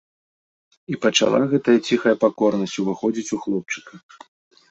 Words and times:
І 0.93 0.95
пачала 1.03 1.41
гэтая 1.51 1.75
ціхая 1.91 2.13
пакорнасць 2.23 2.77
уваходзіць 2.85 3.29
у 3.37 3.39
хлопчыка. 3.43 3.93